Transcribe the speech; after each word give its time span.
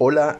Hola, 0.00 0.38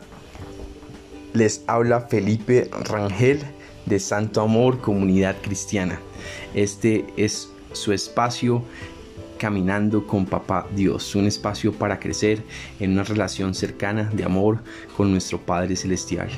les 1.33 1.65
habla 1.67 2.03
Felipe 2.03 2.71
Rangel 2.85 3.41
de 3.87 3.99
Santo 3.99 4.41
Amor 4.41 4.81
Comunidad 4.81 5.35
Cristiana. 5.43 5.99
Este 6.55 7.05
es 7.17 7.51
su 7.73 7.93
espacio 7.93 8.63
Caminando 9.37 10.07
con 10.07 10.27
Papá 10.27 10.69
Dios, 10.77 11.13
un 11.17 11.27
espacio 11.27 11.73
para 11.73 11.99
crecer 11.99 12.45
en 12.79 12.93
una 12.93 13.03
relación 13.03 13.53
cercana 13.53 14.05
de 14.05 14.23
amor 14.23 14.61
con 14.97 15.11
nuestro 15.11 15.41
Padre 15.41 15.75
Celestial. 15.75 16.29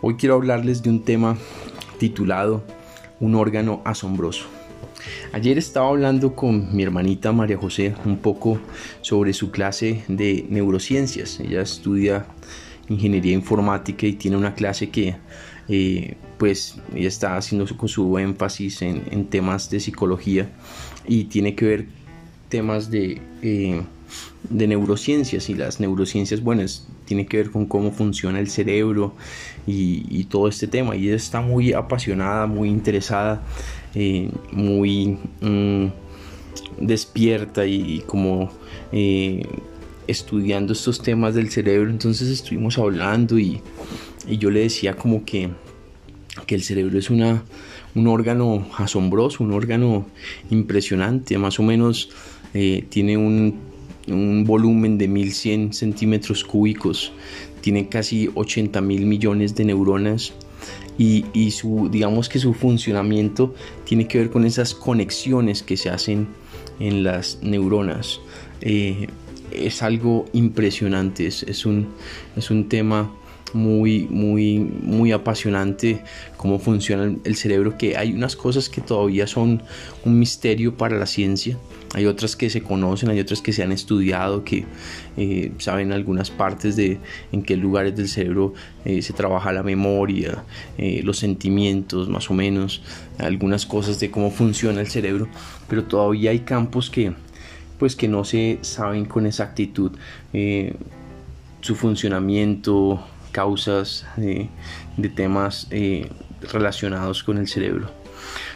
Hoy 0.00 0.14
quiero 0.14 0.36
hablarles 0.36 0.84
de 0.84 0.90
un 0.90 1.04
tema 1.04 1.36
titulado 1.98 2.62
Un 3.18 3.34
órgano 3.34 3.82
asombroso. 3.84 4.59
Ayer 5.32 5.58
estaba 5.58 5.88
hablando 5.88 6.34
con 6.34 6.74
mi 6.74 6.82
hermanita 6.82 7.32
María 7.32 7.56
José 7.56 7.94
un 8.04 8.18
poco 8.18 8.60
sobre 9.00 9.32
su 9.32 9.50
clase 9.50 10.04
de 10.08 10.46
neurociencias. 10.48 11.40
Ella 11.40 11.62
estudia 11.62 12.26
ingeniería 12.88 13.32
informática 13.32 14.06
y 14.06 14.14
tiene 14.14 14.36
una 14.36 14.54
clase 14.54 14.90
que 14.90 15.16
eh, 15.68 16.16
pues 16.38 16.76
ella 16.94 17.08
está 17.08 17.36
haciendo 17.36 17.66
con 17.76 17.88
su 17.88 18.18
énfasis 18.18 18.82
en, 18.82 19.26
temas 19.26 19.70
de 19.70 19.78
psicología 19.78 20.50
y 21.06 21.24
tiene 21.24 21.54
que 21.54 21.64
ver 21.64 21.86
temas 22.48 22.90
de, 22.90 23.22
eh, 23.42 23.82
de 24.48 24.66
neurociencias 24.66 25.48
y 25.50 25.54
las 25.54 25.80
neurociencias 25.80 26.42
buenas 26.42 26.86
tiene 27.04 27.26
que 27.26 27.38
ver 27.38 27.50
con 27.50 27.66
cómo 27.66 27.92
funciona 27.92 28.40
el 28.40 28.48
cerebro 28.48 29.14
y, 29.66 30.24
todo 30.24 30.48
este 30.48 30.66
tema. 30.66 30.96
Y 30.96 31.08
ella 31.08 31.16
está 31.16 31.40
muy 31.40 31.72
apasionada 31.72 32.46
muy 32.46 32.68
interesada 32.68 33.42
eh, 33.94 34.30
muy 34.52 35.18
mm, 35.40 35.86
despierta 36.80 37.66
y, 37.66 38.02
como 38.06 38.50
estudiando 40.10 40.72
estos 40.72 41.00
temas 41.00 41.34
del 41.34 41.50
cerebro, 41.50 41.90
entonces 41.90 42.28
estuvimos 42.28 42.78
hablando 42.78 43.38
y, 43.38 43.60
yo 44.28 44.50
le 44.50 44.60
decía 44.60 44.94
como 44.96 45.24
que, 45.24 45.48
que 46.46 46.54
el 46.54 46.62
cerebro 46.62 46.98
es 46.98 47.08
una, 47.10 47.42
un 47.94 48.06
órgano 48.06 48.66
asombroso, 48.76 49.42
un 49.42 49.52
órgano 49.52 50.06
impresionante, 50.50 51.38
más 51.38 51.58
o 51.58 51.62
menos 51.62 52.10
eh, 52.52 52.84
tiene 52.88 53.16
un, 53.16 53.58
un, 54.08 54.44
volumen 54.44 54.98
de 54.98 55.08
1100 55.08 55.72
centímetros 55.72 56.44
cúbicos, 56.44 57.12
tiene 57.60 57.88
casi 57.88 58.30
80 58.34 58.80
mil 58.80 59.06
millones 59.06 59.54
de 59.54 59.64
neuronas 59.66 60.32
y, 60.98 61.24
y, 61.32 61.50
su, 61.50 61.88
digamos 61.90 62.28
que 62.28 62.38
su 62.38 62.54
funcionamiento 62.54 63.54
tiene 63.84 64.06
que 64.06 64.18
ver 64.18 64.30
con 64.30 64.44
esas 64.44 64.74
conexiones 64.74 65.62
que 65.62 65.76
se 65.76 65.90
hacen 65.90 66.28
en 66.78 67.02
las 67.02 67.38
neuronas. 67.42 68.20
Eh, 68.60 69.08
es 69.52 69.82
algo 69.82 70.26
impresionante, 70.32 71.26
es, 71.26 71.66
un, 71.66 71.88
es 72.36 72.50
un 72.50 72.68
tema 72.68 73.12
muy, 73.52 74.06
muy, 74.10 74.58
muy 74.58 75.12
apasionante 75.12 76.02
cómo 76.36 76.58
funciona 76.58 77.16
el 77.24 77.36
cerebro, 77.36 77.76
que 77.76 77.96
hay 77.96 78.12
unas 78.12 78.36
cosas 78.36 78.68
que 78.68 78.80
todavía 78.80 79.26
son 79.26 79.62
un 80.04 80.18
misterio 80.18 80.76
para 80.76 80.98
la 80.98 81.06
ciencia, 81.06 81.56
hay 81.94 82.06
otras 82.06 82.36
que 82.36 82.50
se 82.50 82.62
conocen, 82.62 83.10
hay 83.10 83.20
otras 83.20 83.42
que 83.42 83.52
se 83.52 83.62
han 83.62 83.72
estudiado, 83.72 84.44
que 84.44 84.64
eh, 85.16 85.52
saben 85.58 85.92
algunas 85.92 86.30
partes 86.30 86.76
de 86.76 86.98
en 87.32 87.42
qué 87.42 87.56
lugares 87.56 87.96
del 87.96 88.08
cerebro 88.08 88.54
eh, 88.84 89.02
se 89.02 89.12
trabaja 89.12 89.52
la 89.52 89.62
memoria, 89.62 90.44
eh, 90.78 91.02
los 91.04 91.18
sentimientos 91.18 92.08
más 92.08 92.30
o 92.30 92.34
menos, 92.34 92.82
algunas 93.18 93.66
cosas 93.66 94.00
de 94.00 94.10
cómo 94.10 94.30
funciona 94.30 94.80
el 94.80 94.88
cerebro, 94.88 95.28
pero 95.68 95.84
todavía 95.84 96.30
hay 96.30 96.40
campos 96.40 96.90
que 96.90 97.12
pues 97.80 97.96
que 97.96 98.08
no 98.08 98.24
se 98.24 98.58
saben 98.60 99.06
con 99.06 99.26
exactitud 99.26 99.92
eh, 100.34 100.74
su 101.62 101.74
funcionamiento, 101.74 103.02
causas 103.32 104.06
de 104.16 104.48
temas 105.08 105.66
eh, 105.70 106.08
relacionados 106.52 107.22
con 107.22 107.38
el 107.38 107.48
cerebro. 107.48 107.90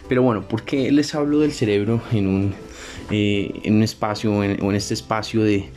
Pero 0.09 0.23
bueno, 0.23 0.47
¿por 0.47 0.63
qué 0.63 0.93
les 0.93 1.15
hablo 1.15 1.41
del 1.41 1.53
cerebro 1.53 2.03
en 2.13 2.27
un 2.27 2.55
eh, 3.11 3.61
en 3.65 3.77
un 3.77 3.83
espacio 3.83 4.33
o 4.33 4.43
en, 4.43 4.75
este 4.75 4.95
espacio 4.95 5.43
de, 5.43 5.71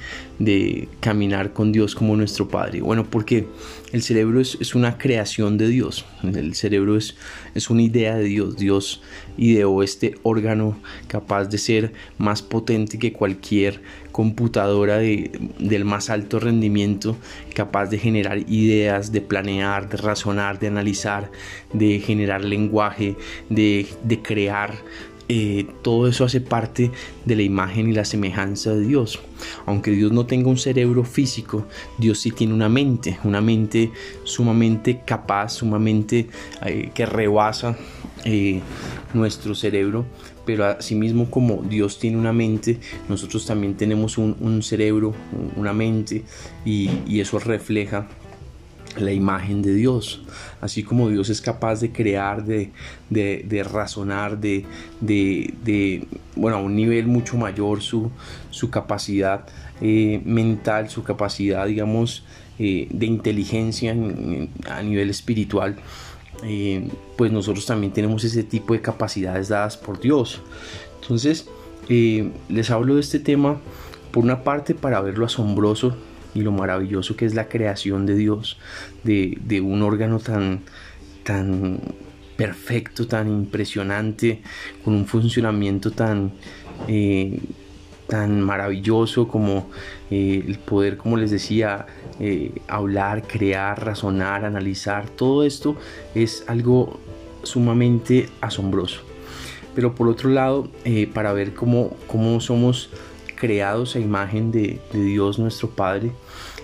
caminar 1.00 1.54
con 1.54 1.72
Dios 1.72 1.96
como 1.96 2.16
nuestro 2.16 2.48
Padre? 2.48 2.82
Bueno, 2.82 3.06
porque 3.10 3.48
el 3.92 4.02
cerebro 4.02 4.40
es, 4.40 4.76
una 4.76 4.98
creación 4.98 5.58
de 5.58 5.68
Dios, 5.68 6.06
el 6.24 6.56
cerebro 6.56 6.98
es, 6.98 7.16
es 7.56 7.70
una 7.70 7.82
idea 7.82 8.16
de 8.16 8.26
Dios, 8.26 8.58
Dios 8.58 9.02
ideó 9.38 9.84
este 9.84 10.16
órgano 10.24 10.80
capaz 11.08 11.46
de 11.46 11.58
ser 11.58 11.94
más 12.18 12.42
potente 12.42 13.00
que 13.00 13.14
cualquier 13.14 13.82
computadora 14.12 14.98
del 14.98 15.86
más 15.86 16.10
alto 16.10 16.40
rendimiento, 16.40 17.16
capaz 17.54 17.86
de 17.88 18.00
generar 18.00 18.40
ideas, 18.50 19.12
de 19.12 19.22
planear, 19.22 19.90
de 19.90 19.98
razonar, 19.98 20.58
de 20.58 20.68
analizar, 20.68 21.30
de 21.72 22.00
generar 22.00 22.44
lenguaje, 22.44 23.16
de, 23.50 23.86
de 24.04 24.22
crear, 24.22 24.74
eh, 25.30 25.68
todo 25.82 26.08
eso 26.08 26.24
hace 26.24 26.40
parte 26.40 26.92
de 27.26 27.36
la 27.36 27.42
imagen 27.42 27.90
y 27.90 27.94
la 27.94 28.06
semejanza 28.06 28.74
de 28.74 28.82
Dios. 28.82 29.20
Aunque 29.66 29.92
Dios 29.92 30.12
no 30.12 30.26
tenga 30.26 30.50
un 30.50 30.58
cerebro 30.58 31.04
físico, 31.04 31.68
Dios 31.98 32.20
sí 32.20 32.32
tiene 32.32 32.54
una 32.54 32.70
mente, 32.70 33.20
una 33.24 33.42
mente 33.42 33.92
sumamente 34.24 35.02
capaz, 35.06 35.54
sumamente 35.54 36.28
eh, 36.66 36.92
que 36.94 37.06
rebasa 37.06 37.78
eh, 38.24 38.62
nuestro 39.14 39.54
cerebro. 39.54 40.06
Pero 40.46 40.66
asimismo 40.66 41.30
como 41.30 41.62
Dios 41.62 42.00
tiene 42.00 42.18
una 42.18 42.32
mente, 42.32 42.80
nosotros 43.10 43.46
también 43.46 43.76
tenemos 43.76 44.18
un, 44.18 44.64
cerebro, 44.64 45.14
una 45.58 45.74
mente, 45.74 46.24
y 46.64 47.20
eso 47.20 47.38
refleja 47.38 48.08
la 49.02 49.12
imagen 49.12 49.62
de 49.62 49.74
Dios. 49.74 50.22
Así 50.62 50.84
como 50.84 51.10
Dios 51.10 51.30
es 51.30 51.42
capaz 51.42 51.80
de 51.80 51.92
crear, 51.92 52.46
de, 52.46 52.72
de, 53.10 53.64
razonar, 53.64 54.40
de, 54.40 54.66
de, 55.02 56.08
bueno, 56.36 56.58
a 56.58 56.60
un 56.62 56.76
nivel 56.76 57.08
mucho 57.08 57.38
mayor 57.38 57.82
su, 57.82 58.12
su 58.50 58.70
capacidad 58.70 59.46
eh, 59.82 60.22
mental, 60.26 60.90
su 60.90 61.04
capacidad, 61.04 61.68
digamos, 61.68 62.24
eh, 62.60 62.88
de 62.90 63.06
inteligencia 63.06 63.96
a 64.70 64.82
nivel 64.82 65.10
espiritual. 65.10 65.76
Eh, 66.44 66.88
pues 67.18 67.32
nosotros 67.32 67.66
también 67.66 67.94
tenemos 67.94 68.24
ese 68.24 68.44
tipo 68.44 68.74
de 68.74 68.82
capacidades 68.82 69.50
dadas 69.50 69.78
por 69.78 70.00
Dios. 70.00 70.42
Entonces, 71.02 71.48
les 71.88 72.70
hablo 72.70 72.96
de 72.96 73.02
este 73.02 73.20
tema 73.20 73.60
por 74.12 74.24
una 74.24 74.44
parte 74.44 74.74
para 74.76 75.00
ver 75.02 75.18
lo 75.18 75.26
asombroso 75.26 75.96
y 76.34 76.42
lo 76.42 76.52
maravilloso 76.52 77.16
que 77.16 77.26
es 77.26 77.34
la 77.34 77.48
creación 77.48 78.06
de 78.06 78.16
Dios, 78.16 78.58
de, 79.04 79.62
un 79.62 79.82
órgano 79.82 80.20
tan, 80.20 80.62
tan 81.24 81.80
perfecto, 82.36 83.08
tan 83.08 83.28
impresionante, 83.28 84.42
con 84.84 84.94
un 84.94 85.06
funcionamiento 85.06 85.92
tan, 85.92 86.34
eh, 86.88 87.40
tan 88.08 88.42
maravilloso 88.42 89.28
como 89.28 89.70
eh, 90.12 90.44
el 90.48 90.60
poder, 90.60 90.98
como 90.98 91.18
les 91.18 91.32
decía, 91.32 91.88
eh, 92.20 92.52
hablar, 92.68 93.24
crear, 93.28 93.84
razonar, 93.84 94.46
analizar, 94.46 95.10
todo 95.10 95.44
esto 95.44 95.76
es 96.14 96.44
algo 96.48 97.00
sumamente 97.44 98.30
asombroso. 98.42 99.02
Pero 99.74 99.94
por 99.94 100.08
otro 100.08 100.32
lado, 100.32 100.70
para 101.14 101.34
ver 101.34 101.54
cómo, 101.54 101.96
cómo 102.08 102.40
somos 102.42 102.90
creados 103.38 103.96
a 103.96 104.00
imagen 104.00 104.52
de, 104.52 104.80
Dios 104.92 105.40
nuestro 105.40 105.70
Padre. 105.70 106.12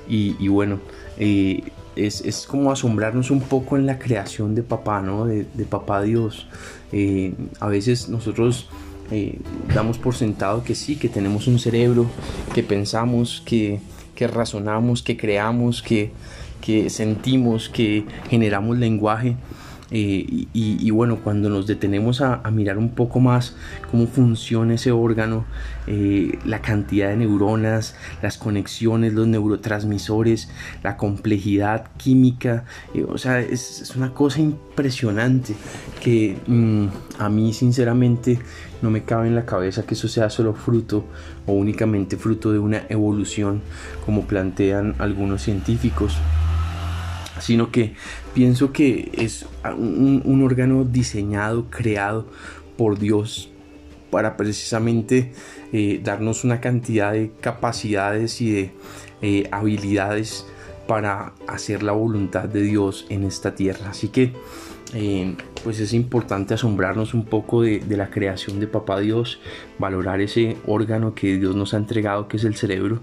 Y, 0.08 0.48
bueno, 0.50 0.80
eh, 1.18 1.64
es, 1.96 2.46
como 2.48 2.72
asombrarnos 2.72 3.32
un 3.32 3.42
poco 3.42 3.78
en 3.78 3.86
la 3.86 4.00
creación 4.00 4.56
de 4.56 4.64
papá, 4.64 5.02
¿no? 5.02 5.26
De, 5.26 5.46
papá 5.70 6.02
Dios. 6.02 6.48
Eh, 6.92 7.34
a 7.60 7.68
veces 7.68 8.10
nosotros 8.10 8.68
eh, 9.12 9.40
damos 9.74 9.98
por 9.98 10.16
sentado 10.16 10.64
que 10.64 10.76
sí, 10.76 10.98
que 10.98 11.10
tenemos 11.10 11.48
un 11.48 11.60
cerebro, 11.60 12.08
que 12.54 12.64
pensamos, 12.64 13.42
que, 13.46 13.80
que 14.16 14.28
razonamos, 14.28 15.04
que 15.04 15.16
creamos, 15.16 15.82
que, 15.82 16.12
que 16.62 16.90
sentimos, 16.90 17.70
que 17.70 18.06
generamos 18.30 18.78
lenguaje. 18.78 19.36
Eh, 19.96 20.48
y, 20.54 20.90
bueno, 20.90 21.20
cuando 21.24 21.50
nos 21.50 21.68
detenemos 21.68 22.22
a, 22.22 22.42
mirar 22.50 22.80
un 22.80 22.90
poco 22.90 23.20
más 23.20 23.56
cómo 23.92 24.08
funciona 24.08 24.74
ese 24.74 24.92
órgano, 24.92 25.46
eh, 25.86 26.40
la 26.46 26.64
cantidad 26.64 27.10
de 27.10 27.18
neuronas, 27.18 27.96
las 28.24 28.40
conexiones, 28.40 29.14
los 29.14 29.28
neurotransmisores, 29.28 30.50
la 30.82 30.98
complejidad 30.98 31.92
química, 31.98 32.66
eh, 32.96 33.06
o 33.08 33.20
sea, 33.20 33.40
es, 33.40 33.94
una 33.96 34.16
cosa 34.16 34.42
impresionante 34.42 35.54
que 36.02 36.38
mm, 36.48 36.88
a 37.20 37.30
mí 37.30 37.54
sinceramente 37.54 38.40
no 38.82 38.90
me 38.90 39.04
cabe 39.04 39.28
en 39.28 39.36
la 39.36 39.46
cabeza 39.46 39.84
que 39.84 39.94
eso 39.94 40.08
sea 40.08 40.32
solo 40.32 40.56
fruto 40.56 41.06
o 41.46 41.54
únicamente 41.54 42.18
fruto 42.18 42.52
de 42.52 42.58
una 42.58 42.82
evolución 42.90 43.62
como 44.08 44.26
plantean 44.26 44.96
algunos 44.98 45.44
científicos 45.44 46.18
sino 47.40 47.72
que 47.72 47.94
pienso 48.34 48.72
que 48.72 49.12
es 49.14 49.46
un, 49.78 50.42
órgano 50.44 50.84
diseñado, 50.84 51.70
creado 51.70 52.28
por 52.78 53.00
Dios 53.00 53.50
para 54.10 54.38
precisamente 54.38 55.32
eh, 55.72 56.00
darnos 56.04 56.44
una 56.44 56.62
cantidad 56.62 57.14
de 57.14 57.32
capacidades 57.42 58.42
y 58.42 58.52
de 58.52 58.72
eh, 59.22 59.48
habilidades 59.52 60.46
para 60.88 61.34
hacer 61.48 61.84
la 61.84 61.94
voluntad 61.94 62.46
de 62.46 62.62
Dios 62.62 63.06
en 63.10 63.24
esta 63.24 63.56
tierra. 63.56 63.90
Así 63.90 64.10
que 64.10 64.34
eh, 64.94 65.36
pues 65.64 65.80
es 65.80 65.94
importante 65.94 66.54
asombrarnos 66.54 67.14
un 67.14 67.26
poco 67.26 67.64
de, 67.64 67.82
la 67.90 68.10
creación 68.10 68.60
de 68.60 68.68
Papá 68.68 69.00
Dios, 69.00 69.40
valorar 69.80 70.22
ese 70.22 70.58
órgano 70.68 71.16
que 71.16 71.38
Dios 71.38 71.56
nos 71.56 71.74
ha 71.74 71.78
entregado, 71.78 72.28
que 72.28 72.38
es 72.38 72.44
el 72.44 72.56
cerebro, 72.56 73.02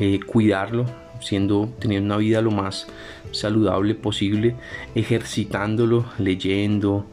eh, 0.00 0.20
cuidarlo, 0.26 0.84
siendo, 1.20 1.72
teniendo 1.78 2.14
una 2.14 2.16
vida 2.18 2.42
lo 2.42 2.50
más 2.50 2.88
saludable 3.30 3.94
posible, 3.94 4.56
ejercitándolo, 4.94 6.04
leyendo, 6.18 7.06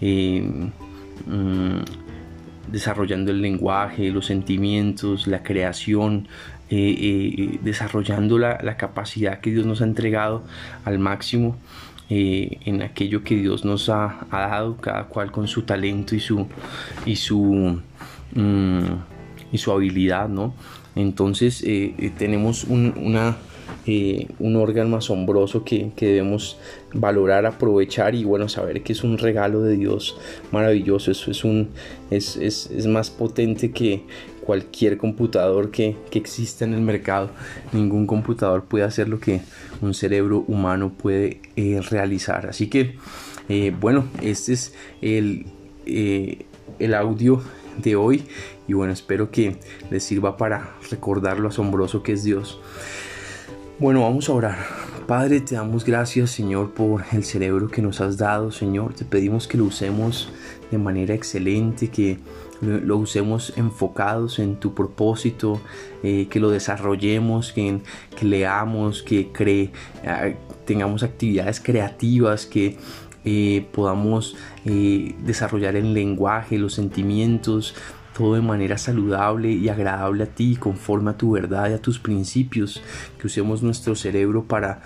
eh, 0.00 0.70
mm, 1.26 1.78
desarrollando 2.70 3.32
el 3.32 3.42
lenguaje, 3.42 4.10
los 4.10 4.26
sentimientos, 4.26 5.26
la 5.26 5.42
creación, 5.42 6.28
desarrollando 7.62 8.38
la, 8.38 8.76
capacidad 8.76 9.40
que 9.40 9.50
Dios 9.50 9.66
nos 9.66 9.80
ha 9.80 9.84
entregado 9.84 10.42
al 10.84 10.98
máximo 10.98 11.56
eh, 12.10 12.58
en 12.66 12.82
aquello 12.82 13.24
que 13.24 13.34
Dios 13.34 13.64
nos 13.64 13.88
ha, 13.88 14.26
dado, 14.30 14.76
cada 14.76 15.04
cual 15.04 15.32
con 15.32 15.48
su 15.48 15.62
talento 15.62 16.14
y 16.14 16.20
su, 16.20 16.46
y 17.06 17.16
su, 17.16 17.80
mm, 18.34 18.78
y 19.50 19.58
su 19.58 19.72
habilidad, 19.72 20.28
¿no? 20.28 20.54
Entonces 20.96 21.62
eh, 21.62 21.94
eh, 21.98 22.10
tenemos 22.16 22.64
un, 22.64 22.92
una, 22.98 23.38
un 24.38 24.56
órgano 24.56 24.96
asombroso 24.98 25.64
que, 25.64 25.92
que, 25.96 26.08
debemos 26.08 26.58
valorar, 26.92 27.46
aprovechar 27.46 28.14
y 28.14 28.24
bueno, 28.24 28.50
saber 28.50 28.82
que 28.82 28.92
es 28.92 29.02
un 29.02 29.16
regalo 29.16 29.62
de 29.62 29.76
Dios 29.76 30.18
maravilloso. 30.52 31.10
Eso 31.10 31.30
es, 31.30 31.42
un, 31.42 31.70
es, 32.10 32.36
es, 32.36 32.70
es 32.70 32.86
más 32.86 33.08
potente 33.08 33.72
que, 33.72 34.02
cualquier 34.44 34.98
computador 34.98 35.70
que, 35.70 35.96
que, 36.10 36.18
exista 36.18 36.64
en 36.64 36.74
el 36.74 36.80
mercado. 36.80 37.30
Ningún 37.72 38.06
computador 38.06 38.64
puede 38.64 38.84
hacer 38.84 39.08
lo 39.08 39.18
que 39.18 39.40
un 39.80 39.94
cerebro 39.94 40.44
humano 40.46 40.92
puede 40.92 41.40
eh, 41.56 41.80
realizar. 41.90 42.46
Así 42.46 42.68
que, 42.68 42.96
eh, 43.48 43.74
bueno, 43.78 44.04
este 44.22 44.52
es 44.52 44.74
el, 45.00 45.46
eh, 45.86 46.44
el 46.78 46.94
audio 46.94 47.42
de 47.78 47.96
hoy 47.96 48.24
y 48.68 48.72
bueno, 48.72 48.92
espero 48.92 49.30
que 49.30 49.56
les 49.90 50.04
sirva 50.04 50.36
para 50.36 50.74
recordar 50.90 51.40
lo 51.40 51.48
asombroso 51.48 52.02
que 52.02 52.12
es 52.12 52.24
Dios. 52.24 52.60
Bueno, 53.78 54.02
vamos 54.02 54.28
a 54.28 54.32
orar. 54.32 54.58
Padre, 55.06 55.40
te 55.40 55.56
damos 55.56 55.84
gracias, 55.84 56.30
Señor, 56.30 56.72
por 56.72 57.04
el 57.12 57.24
cerebro 57.24 57.68
que 57.68 57.82
nos 57.82 58.00
has 58.00 58.16
dado, 58.16 58.50
Señor. 58.52 58.94
Te 58.94 59.04
pedimos 59.04 59.46
que 59.46 59.58
lo 59.58 59.64
usemos 59.64 60.30
de 60.70 60.78
manera 60.78 61.14
excelente, 61.14 61.88
que 61.88 62.18
lo 62.60 62.96
usemos 62.96 63.52
enfocados 63.56 64.38
en 64.38 64.56
tu 64.56 64.74
propósito, 64.74 65.60
eh, 66.02 66.26
que 66.30 66.40
lo 66.40 66.50
desarrollemos, 66.50 67.52
que, 67.52 67.80
leamos, 68.22 69.02
que 69.02 69.30
cree, 69.32 69.70
eh, 70.02 70.36
tengamos 70.64 71.02
actividades 71.02 71.60
creativas, 71.60 72.46
que 72.46 72.76
eh, 73.24 73.66
podamos 73.72 74.36
desarrollar 74.64 75.76
el 75.76 75.92
lenguaje, 75.94 76.58
los 76.58 76.74
sentimientos, 76.74 77.74
todo 78.16 78.34
de 78.34 78.40
manera 78.40 78.78
saludable 78.78 79.50
y 79.50 79.68
agradable 79.68 80.24
a 80.24 80.26
ti, 80.26 80.56
conforme 80.56 81.10
a 81.10 81.16
tu 81.16 81.32
verdad 81.32 81.70
y 81.70 81.74
a 81.74 81.82
tus 81.82 81.98
principios, 81.98 82.82
que 83.18 83.26
usemos 83.26 83.62
nuestro 83.62 83.94
cerebro 83.96 84.44
para, 84.44 84.82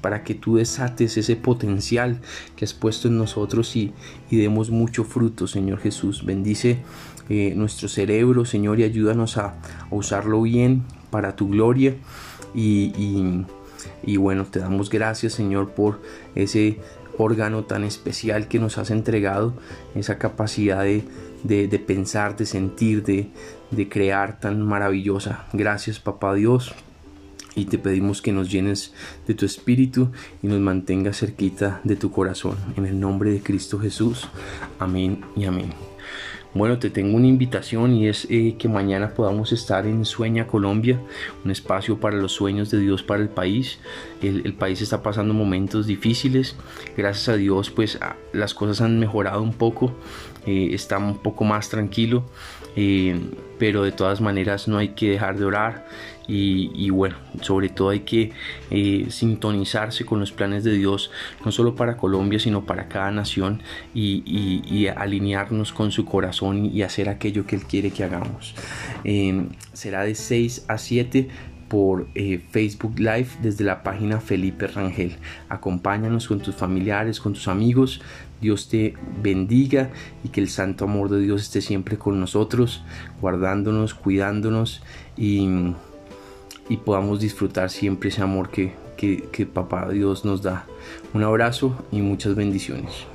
para 0.00 0.24
que 0.24 0.34
tú 0.34 0.56
desates 0.56 1.16
ese 1.16 1.36
potencial 1.36 2.20
que 2.56 2.64
has 2.64 2.74
puesto 2.74 3.08
en 3.08 3.18
nosotros 3.18 3.76
y, 3.76 3.92
demos 4.30 4.70
mucho 4.70 5.04
fruto, 5.04 5.46
Señor 5.46 5.80
Jesús. 5.80 6.24
Bendice 6.24 6.78
eh, 7.28 7.52
nuestro 7.54 7.88
cerebro, 7.88 8.44
Señor, 8.44 8.80
y 8.80 8.84
ayúdanos 8.84 9.36
a, 9.36 9.54
usarlo 9.90 10.42
bien 10.42 10.82
para 11.10 11.36
tu 11.36 11.48
gloria. 11.48 11.94
y, 12.54 13.44
y 14.02 14.16
bueno, 14.16 14.44
te 14.44 14.60
damos 14.60 14.90
gracias, 14.90 15.34
Señor, 15.34 15.70
por 15.70 16.00
ese 16.34 16.78
órgano 17.20 17.64
tan 17.64 17.84
especial 17.84 18.48
que 18.48 18.58
nos 18.58 18.78
has 18.78 18.90
entregado, 18.90 19.54
esa 19.94 20.18
capacidad 20.18 20.82
de 20.82 21.04
de, 21.42 21.78
pensar, 21.78 22.36
de 22.36 22.46
sentir, 22.46 23.02
de, 23.02 23.28
de 23.70 23.88
crear 23.88 24.40
tan 24.40 24.62
maravillosa. 24.62 25.46
Gracias 25.52 25.98
papá 25.98 26.34
Dios 26.34 26.74
y 27.54 27.64
te 27.64 27.78
pedimos 27.78 28.22
que 28.22 28.32
nos 28.32 28.50
llenes 28.50 28.94
de 29.26 29.34
tu 29.34 29.44
espíritu 29.44 30.10
y 30.42 30.46
nos 30.46 30.60
mantengas 30.60 31.18
cerquita 31.18 31.80
de 31.84 31.96
tu 31.96 32.10
corazón. 32.10 32.56
En 32.76 32.86
el 32.86 32.98
nombre 32.98 33.32
de 33.32 33.42
Cristo 33.42 33.78
Jesús. 33.78 34.28
Amén 34.78 35.20
y 35.36 35.44
amén. 35.44 35.72
Bueno, 36.52 36.80
te 36.80 36.90
tengo 36.90 37.16
una 37.16 37.28
invitación 37.28 37.94
y 37.94 38.08
es 38.08 38.26
eh, 38.28 38.56
que 38.58 38.68
mañana 38.68 39.14
podamos 39.14 39.52
estar 39.52 39.86
en 39.86 40.04
Sueña 40.04 40.48
Colombia, 40.48 41.00
un 41.44 41.52
espacio 41.52 42.00
para 42.00 42.16
los 42.16 42.32
sueños 42.32 42.70
de 42.70 42.80
Dios 42.80 43.04
para 43.04 43.22
el 43.22 43.28
país. 43.28 43.78
El, 44.20 44.52
país 44.54 44.82
está 44.82 45.00
pasando 45.00 45.32
momentos 45.32 45.86
difíciles. 45.86 46.56
Gracias 46.96 47.28
a 47.28 47.36
Dios, 47.36 47.70
pues 47.70 48.00
las 48.32 48.54
cosas 48.54 48.80
han 48.80 48.98
mejorado 48.98 49.42
un 49.42 49.52
poco. 49.52 49.92
Eh, 50.44 50.70
está 50.72 50.98
un 50.98 51.18
poco 51.18 51.44
más 51.44 51.68
tranquilo. 51.68 52.24
Eh, 52.74 53.18
pero 53.60 53.82
de 53.82 53.92
todas 53.92 54.20
maneras 54.22 54.68
no 54.68 54.78
hay 54.78 54.90
que 54.90 55.10
dejar 55.10 55.36
de 55.36 55.44
orar 55.44 55.86
y, 56.32 56.90
bueno, 56.90 57.16
sobre 57.40 57.68
todo 57.68 57.88
hay 57.88 58.00
que 58.00 58.32
eh, 58.70 59.06
sintonizarse 59.10 60.06
con 60.06 60.20
los 60.20 60.30
planes 60.30 60.62
de 60.62 60.72
Dios, 60.72 61.10
no 61.44 61.50
solo 61.50 61.74
para 61.74 61.96
Colombia, 61.96 62.38
sino 62.38 62.64
para 62.64 62.86
cada 62.88 63.10
nación 63.10 63.62
y, 63.92 64.86
alinearnos 64.96 65.72
con 65.72 65.89
su 65.90 66.04
corazón 66.04 66.66
y 66.66 66.82
hacer 66.82 67.08
aquello 67.08 67.46
que 67.46 67.56
Él 67.56 67.62
quiere 67.62 67.90
que 67.90 68.04
hagamos. 68.04 68.54
Em, 69.04 69.48
será 69.72 70.04
de 70.04 70.14
6 70.14 70.64
a 70.68 70.78
7 70.78 71.28
por 71.68 72.08
eh, 72.14 72.42
Facebook 72.50 72.98
Live 72.98 73.28
desde 73.42 73.64
la 73.64 73.82
página 73.82 74.20
Felipe 74.20 74.66
Rangel. 74.66 75.16
Acompáñanos 75.48 76.26
con 76.26 76.40
tus 76.40 76.54
familiares, 76.54 77.20
con 77.20 77.32
tus 77.32 77.48
amigos. 77.48 78.00
Dios 78.40 78.68
te 78.68 78.94
bendiga 79.22 79.90
y 80.24 80.30
que 80.30 80.40
el 80.40 80.48
santo 80.48 80.84
amor 80.84 81.10
de 81.10 81.20
Dios 81.20 81.42
esté 81.42 81.60
siempre 81.60 81.98
con 81.98 82.18
nosotros, 82.18 82.82
guardándonos, 83.20 83.94
cuidándonos 83.94 84.82
y 85.16 85.74
y 86.70 86.76
podamos 86.76 87.20
disfrutar 87.20 87.68
siempre 87.68 88.10
ese 88.10 88.22
amor 88.22 88.48
que, 88.48 88.72
que, 88.96 89.28
que 89.32 89.44
Papá 89.44 89.88
Dios 89.90 90.24
nos 90.24 90.40
da. 90.40 90.66
Un 91.12 91.24
abrazo 91.24 91.76
y 91.90 92.00
muchas 92.00 92.36
bendiciones. 92.36 93.06